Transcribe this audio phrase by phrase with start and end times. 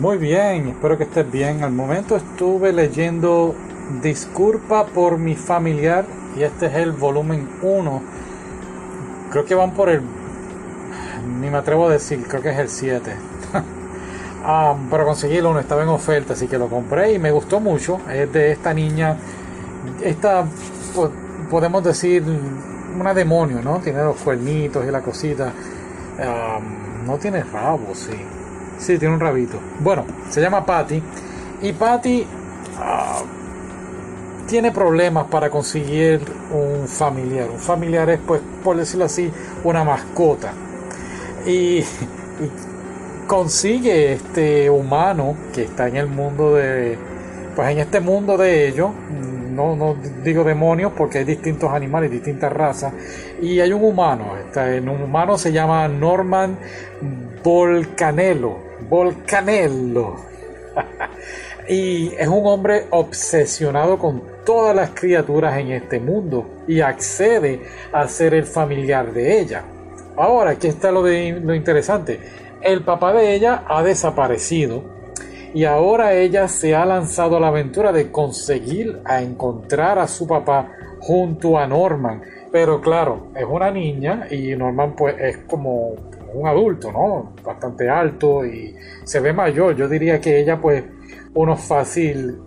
[0.00, 1.62] Muy bien, espero que estés bien.
[1.62, 3.54] Al momento estuve leyendo
[4.02, 6.06] Disculpa por mi familiar
[6.38, 8.02] y este es el volumen 1.
[9.30, 10.00] Creo que van por el...
[11.42, 13.12] Ni me atrevo a decir, creo que es el 7.
[14.42, 17.60] Ah, pero conseguí el 1, estaba en oferta, así que lo compré y me gustó
[17.60, 18.00] mucho.
[18.10, 19.18] Es de esta niña,
[20.02, 20.46] esta,
[21.50, 22.24] podemos decir,
[22.98, 23.80] una demonio, ¿no?
[23.80, 25.52] Tiene los cuernitos y la cosita.
[26.18, 26.58] Ah,
[27.04, 28.16] no tiene rabo, sí.
[28.80, 29.58] Sí, tiene un rabito.
[29.80, 31.02] Bueno, se llama Patty.
[31.60, 32.26] Y Patty
[32.78, 33.20] ah,
[34.48, 37.50] tiene problemas para conseguir un familiar.
[37.50, 39.30] Un familiar es, pues, por decirlo así,
[39.64, 40.52] una mascota.
[41.46, 41.84] Y,
[43.26, 46.98] consigue este humano que está en el mundo de.
[47.54, 48.90] Pues en este mundo de ellos.
[49.50, 49.94] No, no
[50.24, 52.94] digo demonios porque hay distintos animales, distintas razas.
[53.42, 54.38] Y hay un humano.
[54.38, 56.56] Está, un humano se llama Norman
[57.44, 60.16] Volcanelo Volcanello.
[61.68, 67.60] y es un hombre obsesionado con todas las criaturas en este mundo y accede
[67.92, 69.62] a ser el familiar de ella.
[70.16, 72.20] Ahora, aquí está lo, de, lo interesante.
[72.60, 74.82] El papá de ella ha desaparecido
[75.54, 80.26] y ahora ella se ha lanzado a la aventura de conseguir a encontrar a su
[80.26, 82.22] papá junto a Norman.
[82.52, 85.94] Pero claro, es una niña y Norman pues es como
[86.34, 87.34] un adulto, ¿no?
[87.44, 89.76] Bastante alto y se ve mayor.
[89.76, 90.84] Yo diría que ella, pues,
[91.34, 92.38] unos fácil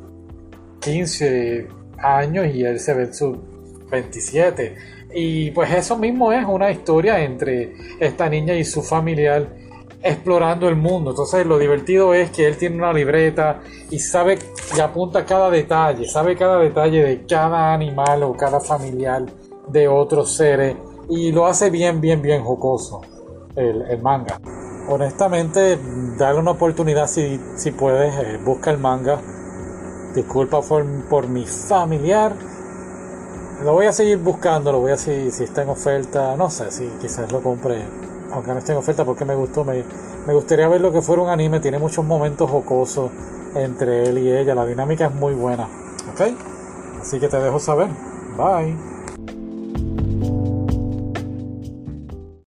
[0.80, 1.68] 15
[1.98, 3.38] años y él se ve en sus
[3.90, 4.76] 27.
[5.16, 9.48] Y pues eso mismo es una historia entre esta niña y su familiar
[10.02, 11.12] explorando el mundo.
[11.12, 14.40] Entonces lo divertido es que él tiene una libreta y sabe
[14.76, 19.26] y apunta cada detalle, sabe cada detalle de cada animal o cada familiar
[19.68, 20.76] de otros seres
[21.10, 23.02] y lo hace bien, bien, bien jocoso
[23.56, 24.40] el, manga.
[24.88, 25.80] Honestamente,
[26.18, 29.20] dale una oportunidad si, si puedes, eh, busca el manga.
[30.14, 32.34] Disculpa por, por, mi familiar.
[33.64, 36.70] Lo voy a seguir buscando, lo voy a si, si está en oferta, no sé,
[36.72, 37.82] si quizás lo compre,
[38.32, 39.84] aunque no esté en oferta porque me gustó, me,
[40.28, 43.10] me gustaría ver lo que fuera un anime, tiene muchos momentos jocosos
[43.56, 45.68] entre él y ella, la dinámica es muy buena,
[46.12, 46.22] ¿ok?
[47.02, 47.88] Así que te dejo saber,
[48.38, 48.93] bye.